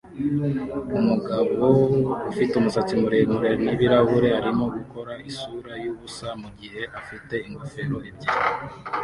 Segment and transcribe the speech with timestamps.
[0.99, 1.65] Umugabo
[2.31, 8.47] ufite umusatsi muremure n ibirahure arimo gukora isura yubusa mugihe afite ingofero ebyiri